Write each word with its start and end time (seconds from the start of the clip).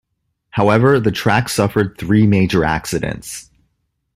However, 0.49 0.99
the 0.99 1.11
track 1.11 1.47
suffered 1.47 1.95
three 1.99 2.25
major 2.25 2.63
accidents. 2.65 3.51